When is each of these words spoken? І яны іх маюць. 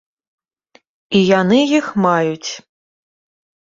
І 1.21 1.23
яны 1.41 1.59
іх 1.79 1.85
маюць. 2.09 2.51